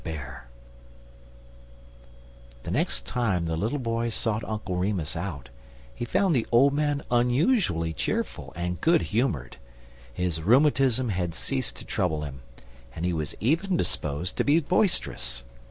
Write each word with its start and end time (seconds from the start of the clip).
BEAR 0.03 0.47
THE 2.63 2.71
next 2.71 3.05
time 3.05 3.45
the 3.45 3.55
little 3.55 3.77
boy 3.77 4.09
sought 4.09 4.43
Uncle 4.45 4.75
Remus 4.75 5.15
out, 5.15 5.49
he 5.93 6.05
found 6.05 6.35
the 6.35 6.47
old 6.51 6.73
man 6.73 7.03
unusually 7.11 7.93
cheerful 7.93 8.51
and 8.55 8.81
good 8.81 9.03
humoured. 9.03 9.57
His 10.11 10.41
rheumatism 10.41 11.09
had 11.09 11.35
ceased 11.35 11.75
to 11.75 11.85
trouble 11.85 12.23
him, 12.23 12.41
and 12.95 13.05
he 13.05 13.13
was 13.13 13.35
even 13.39 13.77
disposed 13.77 14.37
to 14.37 14.43
be 14.43 14.59
boisterous. 14.59 15.43